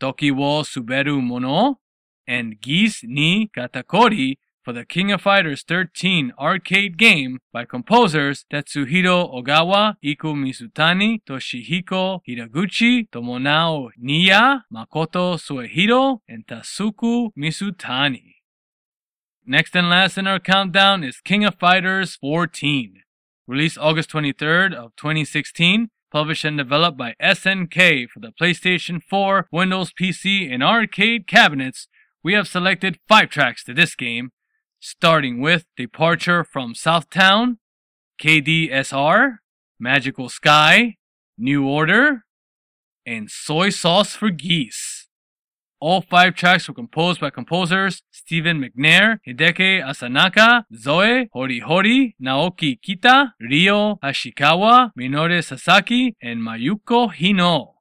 [0.00, 1.80] Toki wo Suberu Mono,
[2.26, 9.32] and Geese ni Katakori for the King of Fighters 13 arcade game by composers Tetsuhiro
[9.32, 18.36] Ogawa, Iku Mizutani, Toshihiko Hiraguchi, Tomonao Niya, Makoto Suehiro, and Tasuku Mizutani.
[19.46, 23.03] Next and last in our countdown is King of Fighters 14.
[23.46, 29.92] Released August 23rd of 2016, published and developed by SNK for the PlayStation 4, Windows
[29.92, 31.86] PC, and arcade cabinets,
[32.22, 34.30] we have selected five tracks to this game,
[34.80, 37.58] starting with Departure from Southtown,
[38.18, 39.36] KDSR,
[39.78, 40.96] Magical Sky,
[41.36, 42.24] New Order,
[43.04, 44.93] and Soy Sauce for Geese.
[45.86, 52.78] All five tracks were composed by composers Stephen McNair, Hideki Asanaka, Zoe, Hori Hori, Naoki
[52.80, 57.73] Kita, Ryo Hashikawa, Minoru Sasaki, and Mayuko Hino.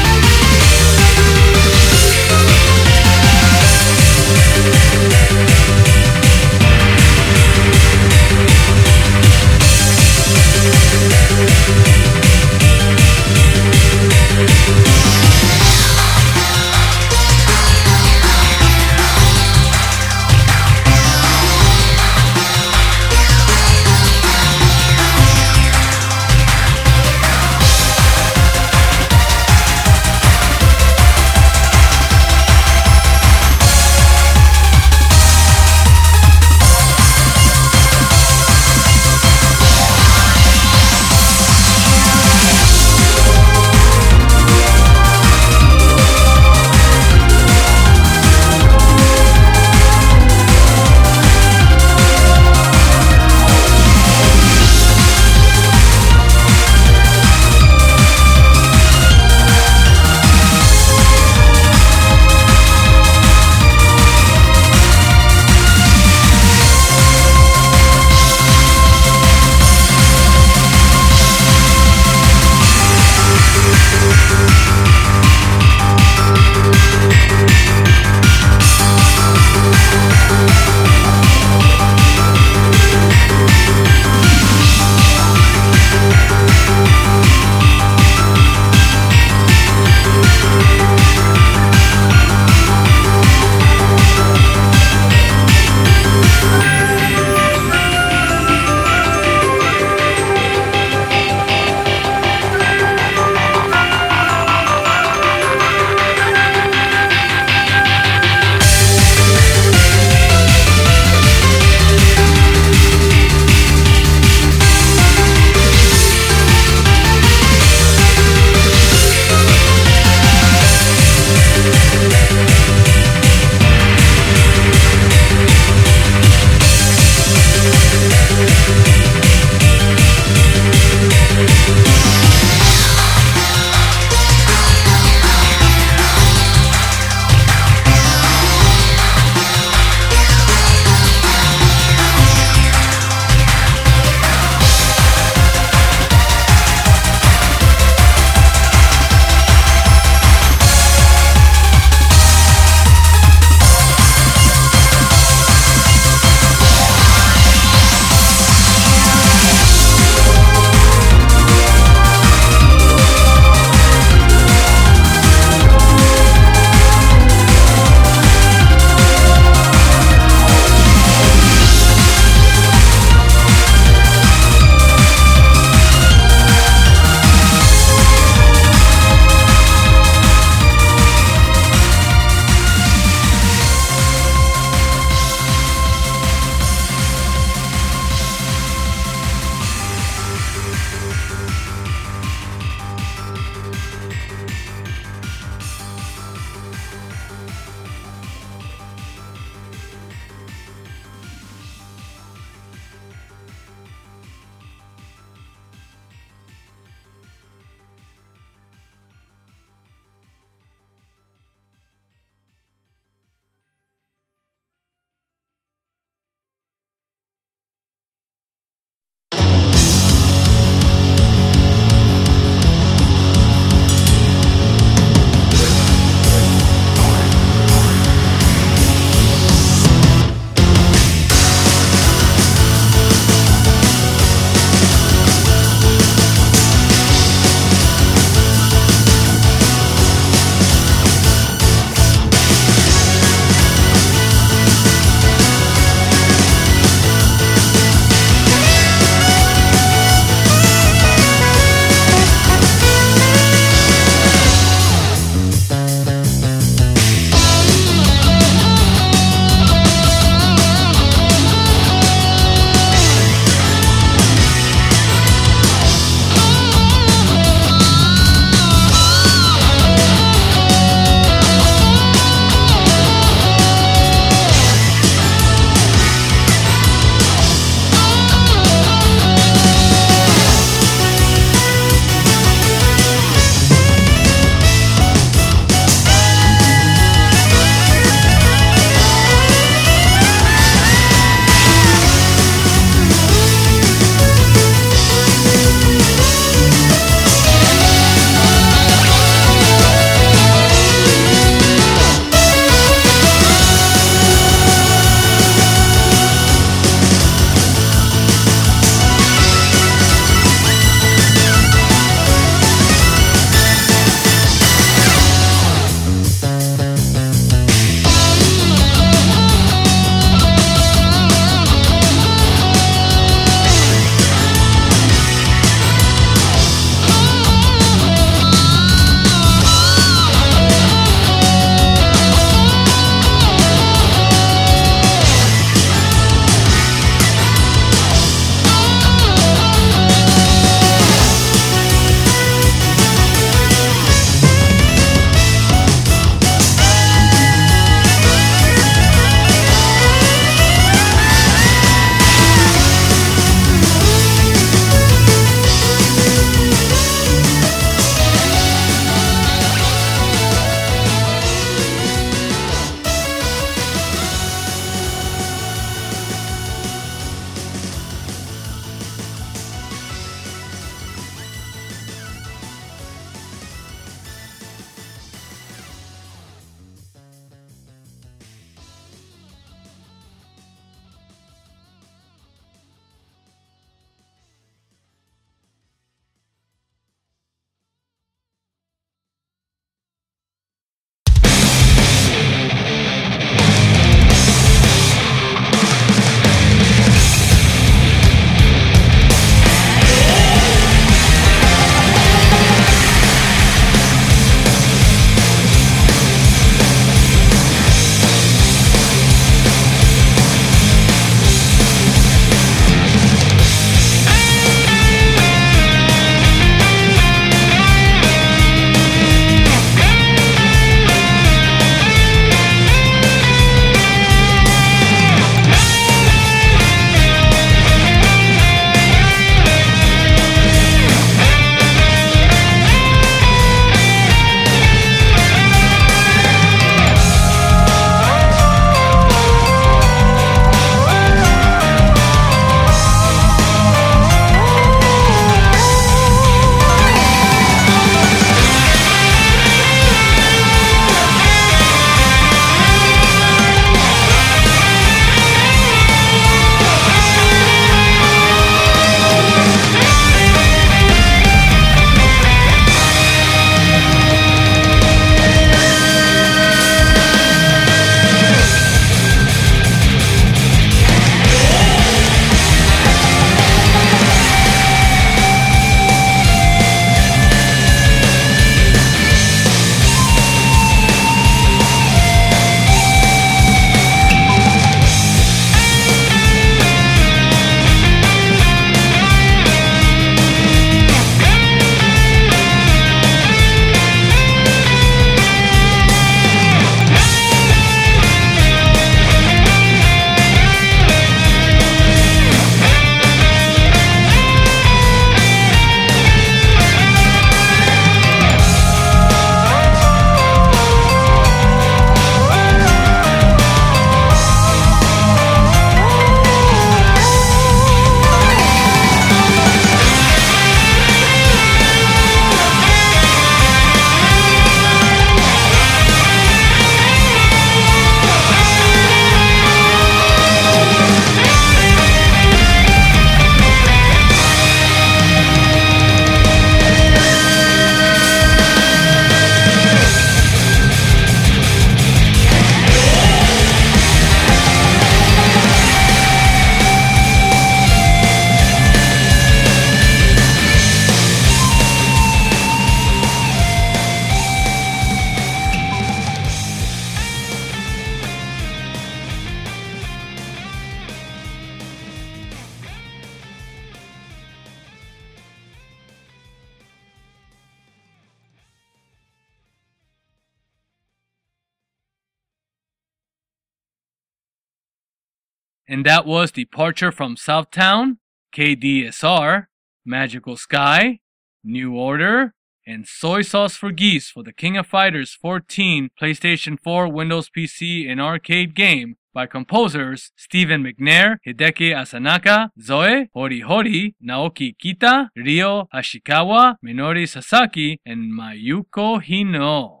[575.91, 578.15] And that was Departure from Southtown,
[578.55, 579.65] KDSR,
[580.05, 581.19] Magical Sky,
[581.65, 582.53] New Order,
[582.87, 588.09] and Soy Sauce for Geese for the King of Fighters 14 PlayStation 4, Windows PC,
[588.09, 595.89] and arcade game by composers Stephen McNair, Hideki Asanaka, Zoe, Hori Hori, Naoki Kita, Ryo
[595.93, 600.00] Ashikawa, Minori Sasaki, and Mayuko Hino.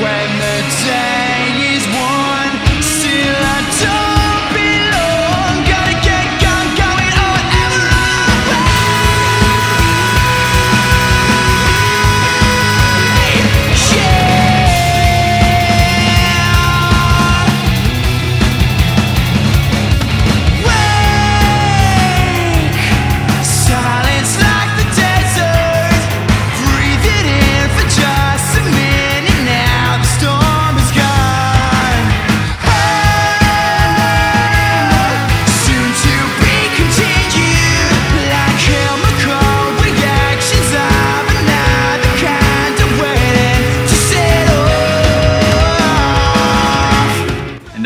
[0.00, 2.48] When the day is won,
[2.80, 4.09] still I don't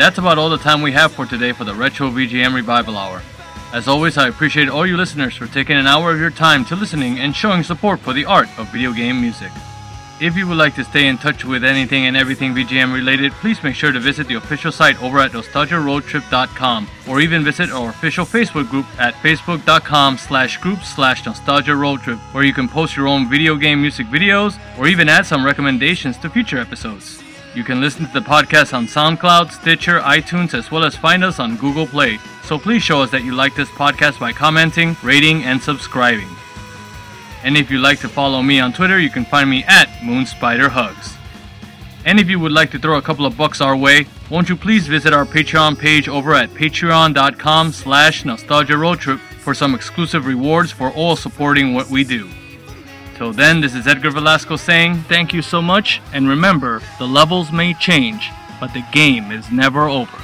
[0.05, 3.23] that's about all the time we have for today for the Retro VGM Revival Hour.
[3.73, 6.75] As always, I appreciate all you listeners for taking an hour of your time to
[6.75, 9.51] listening and showing support for the art of video game music.
[10.21, 13.63] If you would like to stay in touch with anything and everything VGM related, please
[13.63, 18.25] make sure to visit the official site over at nostalgiaroadtrip.com or even visit our official
[18.25, 22.01] Facebook group at facebook.com slash group slash nostalgia road
[22.31, 26.15] where you can post your own video game music videos or even add some recommendations
[26.19, 27.24] to future episodes.
[27.55, 31.39] You can listen to the podcast on SoundCloud, Stitcher, iTunes, as well as find us
[31.39, 32.19] on Google Play.
[32.43, 36.27] So please show us that you like this podcast by commenting, rating, and subscribing.
[37.45, 41.15] And if you'd like to follow me on Twitter, you can find me at MoonSpiderHugs.
[42.03, 44.57] And if you would like to throw a couple of bucks our way, won't you
[44.57, 50.25] please visit our Patreon page over at patreon.com slash nostalgia road trip for some exclusive
[50.25, 52.29] rewards for all supporting what we do.
[53.15, 57.49] Till then, this is Edgar Velasco saying thank you so much, and remember, the levels
[57.49, 58.29] may change,
[58.59, 60.17] but the game is never over.